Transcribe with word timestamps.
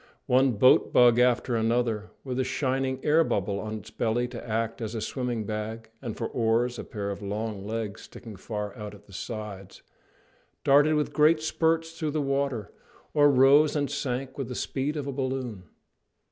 One 0.25 0.53
boat 0.53 0.91
bug 0.91 1.19
after 1.19 1.55
another, 1.55 2.09
with 2.23 2.39
a 2.39 2.43
shining 2.43 2.99
air 3.05 3.23
bubble 3.23 3.59
on 3.59 3.75
its 3.77 3.91
belly 3.91 4.27
to 4.29 4.49
act 4.49 4.81
as 4.81 4.95
a 4.95 4.99
swimming 4.99 5.43
bag, 5.43 5.91
and 6.01 6.17
for 6.17 6.25
oars 6.27 6.79
a 6.79 6.83
pair 6.83 7.11
of 7.11 7.21
long 7.21 7.67
legs 7.67 8.01
sticking 8.01 8.35
far 8.35 8.75
out 8.75 8.95
at 8.95 9.05
the 9.05 9.13
sides, 9.13 9.83
darted 10.63 10.95
with 10.95 11.13
great 11.13 11.39
spurts 11.39 11.91
through 11.91 12.09
the 12.09 12.19
water, 12.19 12.73
or 13.13 13.29
rose 13.29 13.75
and 13.75 13.91
sank 13.91 14.39
with 14.39 14.47
the 14.47 14.55
speed 14.55 14.97
of 14.97 15.05
a 15.05 15.11
balloon. 15.11 15.65